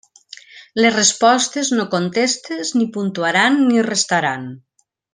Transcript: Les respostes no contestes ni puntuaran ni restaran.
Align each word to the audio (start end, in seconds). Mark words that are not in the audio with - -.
Les 0.85 0.95
respostes 0.95 1.69
no 1.81 1.85
contestes 1.93 2.73
ni 2.81 2.91
puntuaran 2.99 3.63
ni 3.71 3.85
restaran. 3.93 4.53